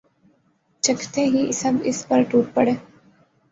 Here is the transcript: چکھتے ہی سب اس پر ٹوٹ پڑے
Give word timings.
چکھتے 0.83 1.21
ہی 1.25 1.43
سب 1.51 1.73
اس 1.83 2.05
پر 2.07 2.21
ٹوٹ 2.29 2.45
پڑے 2.53 2.71